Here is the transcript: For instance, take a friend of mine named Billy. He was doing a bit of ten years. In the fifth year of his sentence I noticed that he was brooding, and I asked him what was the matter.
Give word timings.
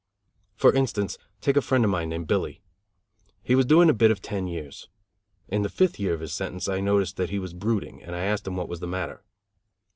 For 0.55 0.73
instance, 0.73 1.19
take 1.41 1.55
a 1.55 1.61
friend 1.61 1.85
of 1.85 1.91
mine 1.91 2.09
named 2.09 2.25
Billy. 2.25 2.63
He 3.43 3.53
was 3.53 3.67
doing 3.67 3.87
a 3.87 3.93
bit 3.93 4.09
of 4.09 4.19
ten 4.19 4.47
years. 4.47 4.89
In 5.47 5.61
the 5.61 5.69
fifth 5.69 5.99
year 5.99 6.15
of 6.15 6.21
his 6.21 6.33
sentence 6.33 6.67
I 6.67 6.79
noticed 6.79 7.17
that 7.17 7.29
he 7.29 7.37
was 7.37 7.53
brooding, 7.53 8.01
and 8.01 8.15
I 8.15 8.21
asked 8.23 8.47
him 8.47 8.55
what 8.55 8.67
was 8.67 8.79
the 8.79 8.87
matter. 8.87 9.21